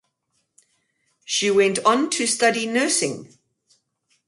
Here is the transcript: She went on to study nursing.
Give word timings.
She 1.25 1.51
went 1.51 1.77
on 1.85 2.09
to 2.09 2.25
study 2.25 2.65
nursing. 2.65 3.37